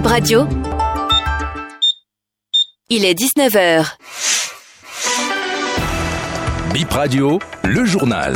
[0.00, 0.48] Bip Radio.
[2.88, 3.86] Il est 19h.
[6.72, 8.34] Bip Radio, le journal.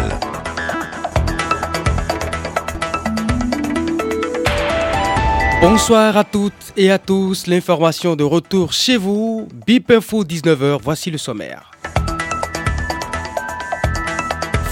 [5.63, 7.47] Bonsoir à toutes et à tous.
[7.47, 9.49] L'information de retour chez vous.
[9.67, 10.81] Bip Info 19h.
[10.83, 11.74] Voici le sommaire.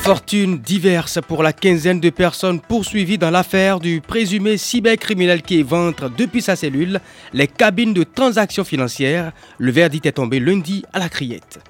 [0.03, 6.11] Fortune diverse pour la quinzaine de personnes poursuivies dans l'affaire du présumé cybercriminel qui éventre
[6.11, 7.00] depuis sa cellule
[7.32, 9.31] les cabines de transactions financières.
[9.59, 11.61] Le verdict est tombé lundi à la criette.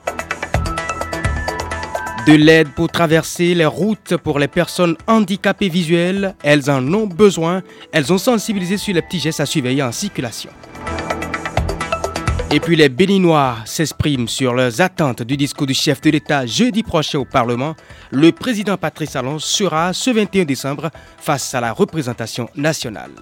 [2.26, 7.60] De l'aide pour traverser les routes pour les personnes handicapées visuelles, elles en ont besoin.
[7.92, 10.50] Elles ont sensibilisé sur les petits gestes à surveiller en circulation.
[12.54, 16.82] Et puis les Béninois s'expriment sur leurs attentes du discours du chef de l'État jeudi
[16.82, 17.74] prochain au Parlement.
[18.10, 23.12] Le président Patrice Talon sera ce 21 décembre face à la représentation nationale.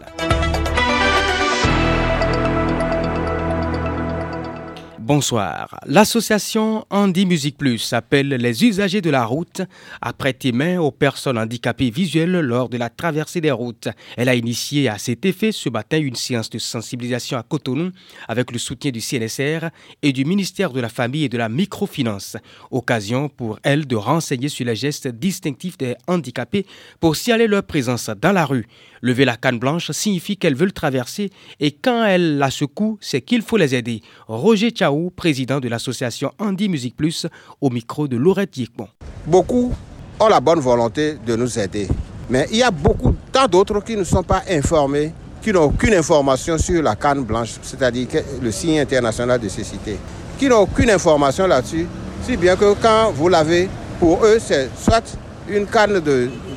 [5.13, 5.81] Bonsoir.
[5.87, 9.61] L'association Andy Music Plus appelle les usagers de la route
[10.01, 13.89] à prêter main aux personnes handicapées visuelles lors de la traversée des routes.
[14.17, 17.91] Elle a initié à cet effet ce matin une séance de sensibilisation à Cotonou
[18.29, 22.37] avec le soutien du CNSR et du ministère de la Famille et de la Microfinance.
[22.71, 26.67] Occasion pour elle de renseigner sur les gestes distinctifs des handicapés
[27.01, 28.69] pour signaler leur présence dans la rue.
[29.03, 33.43] Lever la canne blanche signifie qu'elles veulent traverser et quand elles la secouent, c'est qu'il
[33.43, 34.03] faut les aider.
[34.29, 34.71] Roger
[35.09, 37.27] Président de l'association Andy Music Plus,
[37.63, 38.89] au micro de Laurette Yikmon.
[39.27, 39.73] Beaucoup
[40.19, 41.89] ont la bonne volonté de nous aider,
[42.29, 45.95] mais il y a beaucoup, tant d'autres qui ne sont pas informés, qui n'ont aucune
[45.95, 48.09] information sur la canne blanche, c'est-à-dire
[48.43, 49.97] le signe international de cécité,
[50.39, 51.87] qui n'ont aucune information là-dessus,
[52.27, 55.17] si bien que quand vous l'avez, pour eux, c'est soit
[55.49, 56.01] une canne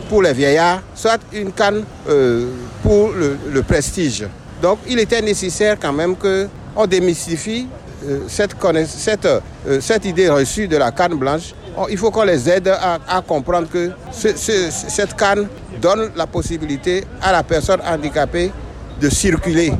[0.09, 2.47] pour les vieillards, soit une canne euh,
[2.81, 4.25] pour le, prestige.
[4.61, 7.67] Donc il était nécessaire quand même qu'on démystifie
[8.27, 8.55] cette,
[8.87, 11.53] cette, euh, cette, idée reçue de la canne blanche.
[11.89, 15.47] il faut qu'on les aide à, comprendre que cette canne
[15.81, 18.51] donne la possibilité à la personne handicapée
[19.00, 19.73] de circuler.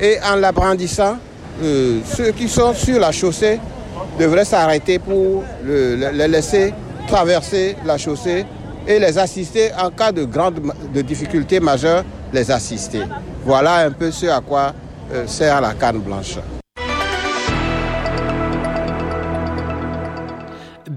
[0.00, 1.16] Et en la brandissant,
[1.60, 3.58] ceux qui sont sur la chaussée
[4.18, 6.72] devraient s'arrêter pour les laisser
[7.08, 8.44] traverser la chaussée
[8.86, 10.60] et les assister en cas de grande
[10.94, 13.02] de difficultés majeures, les assister.
[13.44, 14.72] Voilà un peu ce à quoi
[15.12, 16.38] euh, sert la canne blanche.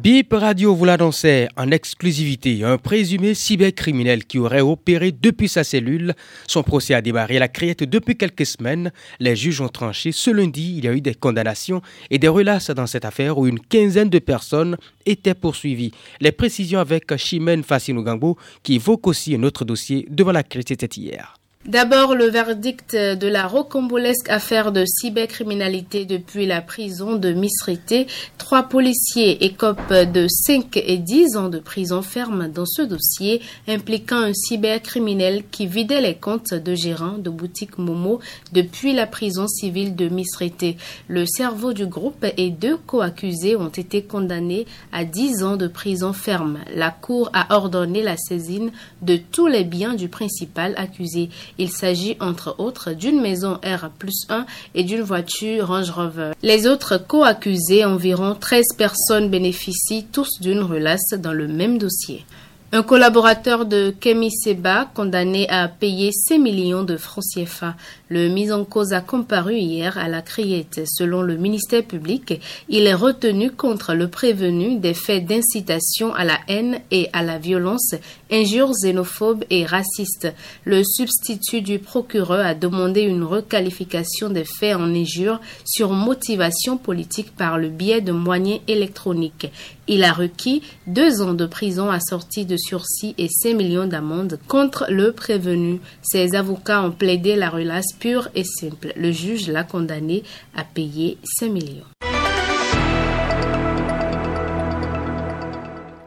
[0.01, 2.63] BIP Radio vous l'annonçait en exclusivité.
[2.63, 6.15] Un présumé cybercriminel qui aurait opéré depuis sa cellule.
[6.47, 8.91] Son procès a démarré à la criette depuis quelques semaines.
[9.19, 10.11] Les juges ont tranché.
[10.11, 13.45] Ce lundi, il y a eu des condamnations et des relaces dans cette affaire où
[13.45, 14.75] une quinzaine de personnes
[15.05, 15.91] étaient poursuivies.
[16.19, 18.03] Les précisions avec Chimène Fassinou
[18.63, 21.40] qui évoque aussi un autre dossier devant la c'était hier.
[21.67, 28.07] D'abord, le verdict de la rocambolesque affaire de cybercriminalité depuis la prison de Misrité.
[28.39, 34.17] Trois policiers écopent de 5 et 10 ans de prison ferme dans ce dossier impliquant
[34.17, 38.21] un cybercriminel qui vidait les comptes de gérants de boutiques Momo
[38.53, 40.77] depuis la prison civile de Misrité.
[41.07, 46.11] Le cerveau du groupe et deux co-accusés ont été condamnés à 10 ans de prison
[46.11, 46.57] ferme.
[46.73, 48.71] La Cour a ordonné la saisine
[49.03, 51.29] de tous les biens du principal accusé.
[51.57, 53.89] Il s'agit entre autres d'une maison R
[54.29, 54.45] 1
[54.75, 56.31] et d'une voiture Range Rover.
[56.41, 62.25] Les autres co-accusés, environ 13 personnes, bénéficient tous d'une relace dans le même dossier.
[62.73, 67.75] Un collaborateur de Kemi Seba, condamné à payer 6 millions de francs CFA.
[68.07, 70.79] Le mis en cause a comparu hier à la criette.
[70.85, 72.39] Selon le ministère public,
[72.69, 77.39] il est retenu contre le prévenu des faits d'incitation à la haine et à la
[77.39, 77.93] violence,
[78.31, 80.33] injures xénophobes et racistes.
[80.63, 87.35] Le substitut du procureur a demandé une requalification des faits en injures sur motivation politique
[87.35, 89.51] par le biais de moyens électroniques.
[89.87, 94.85] Il a requis deux ans de prison assortis de sursis et 5 millions d'amendes contre
[94.89, 95.79] le prévenu.
[96.01, 98.93] Ses avocats ont plaidé la relace pure et simple.
[98.95, 100.23] Le juge l'a condamné
[100.55, 102.10] à payer 5 millions.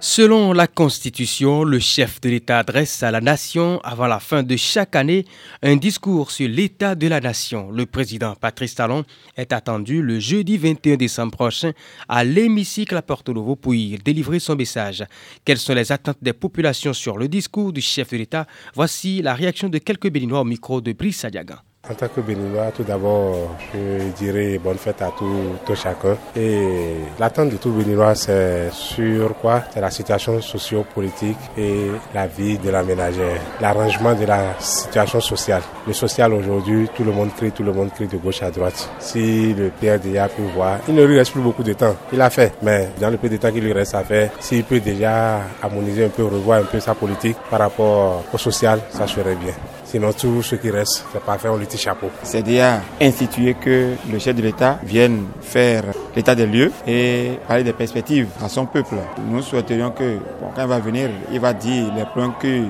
[0.06, 4.54] Selon la Constitution, le chef de l'État adresse à la nation avant la fin de
[4.54, 5.24] chaque année
[5.62, 7.70] un discours sur l'état de la nation.
[7.70, 11.72] Le président Patrice Talon est attendu le jeudi 21 décembre prochain
[12.06, 15.02] à l'hémicycle à Porto Novo pour y délivrer son message.
[15.42, 18.46] Quelles sont les attentes des populations sur le discours du chef de l'État?
[18.74, 21.56] Voici la réaction de quelques Béninois au micro de Brice Sadiagan.
[21.90, 23.36] En tant que béninois, tout d'abord,
[23.74, 26.16] je dirais bonne fête à tout, tout chacun.
[26.34, 29.62] Et l'attente de tout béninois, c'est sur quoi?
[29.72, 35.60] C'est la situation socio-politique et la vie de la ménagère, l'arrangement de la situation sociale.
[35.86, 38.88] Le social aujourd'hui, tout le monde crie, tout le monde crie de gauche à droite.
[38.98, 41.94] Si le déjà peut voir, il ne lui reste plus beaucoup de temps.
[42.14, 44.64] Il a fait, mais dans le peu de temps qu'il lui reste à faire, s'il
[44.64, 49.06] peut déjà harmoniser un peu, revoir un peu sa politique par rapport au social, ça
[49.06, 49.52] serait bien.
[49.94, 52.10] Sinon, tout ce qui reste, c'est pas faire un petit chapeau.
[52.24, 55.84] C'est déjà institué que le chef de l'État vienne faire
[56.16, 58.96] l'état des lieux et parler des perspectives à son peuple.
[59.30, 60.18] Nous souhaiterions que,
[60.56, 62.64] quand il va venir, il va dire les points que,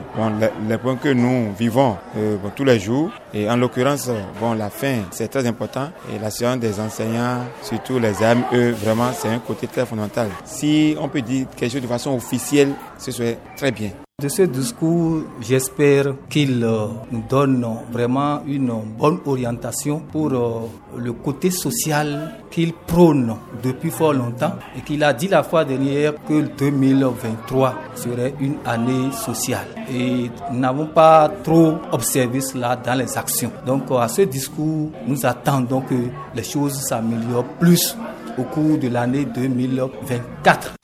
[0.69, 3.09] les, points que nous vivons euh, tous les jours.
[3.33, 5.89] Et en l'occurrence, bon, la fin, c'est très important.
[6.15, 8.17] Et la séance des enseignants, surtout les
[8.53, 10.29] eux, vraiment, c'est un côté très fondamental.
[10.45, 13.93] Si on peut dire quelque chose de façon officielle, ce serait très bien.
[14.23, 21.13] De ce discours, j'espère qu'il euh, nous donne vraiment une bonne orientation pour euh, le
[21.15, 26.43] côté social qu'il prône depuis fort longtemps et qu'il a dit la fois dernière que
[26.43, 29.67] 2023 serait une année sociale.
[29.93, 33.51] Et nous n'avons pas trop observé cela dans les actions.
[33.67, 35.97] Donc à ce discours, nous attendons que
[36.37, 37.97] les choses s'améliorent plus
[38.39, 40.75] au cours de l'année 2024.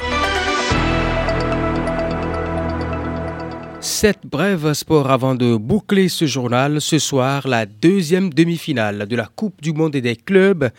[4.01, 6.81] Sept brèves sports avant de boucler ce journal.
[6.81, 10.71] Ce soir, la deuxième demi-finale de la Coupe du Monde et des clubs.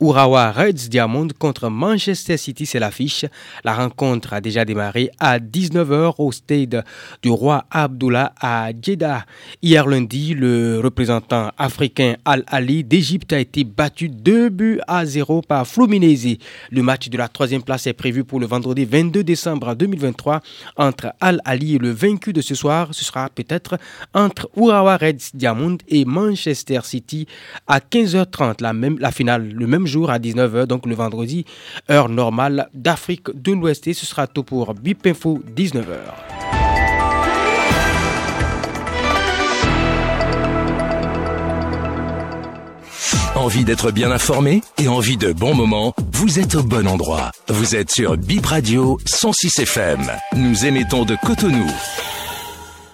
[0.00, 3.26] Urawa Reds Diamond contre Manchester City, c'est l'affiche.
[3.64, 6.82] La rencontre a déjà démarré à 19h au stade
[7.22, 9.26] du roi Abdullah à Jeddah.
[9.60, 15.66] Hier lundi, le représentant africain Al-Ali d'Égypte a été battu 2 buts à 0 par
[15.66, 16.38] Fluminense.
[16.70, 20.40] Le match de la troisième place est prévu pour le vendredi 22 décembre 2023
[20.76, 23.78] entre Al-Ali et le vaincu de ce soir ce sera peut-être
[24.14, 27.26] entre Urawa Reds Diamond et Manchester City
[27.66, 31.44] à 15h30, la, même, finale le même jour à 19h, donc le vendredi,
[31.90, 33.86] heure normale d'Afrique de l'Ouest.
[33.86, 36.50] Et ce sera tout pour Bip Info 19h.
[43.36, 45.94] Envie d'être bien informé et envie de bons moments?
[46.12, 47.30] Vous êtes au bon endroit.
[47.48, 50.00] Vous êtes sur Bip Radio 106 FM.
[50.36, 51.66] Nous émettons de Cotonou.